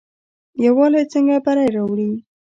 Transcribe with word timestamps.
یووالی 0.65 1.03
څنګه 1.13 1.35
بری 1.45 1.67
راوړي؟ 1.75 2.11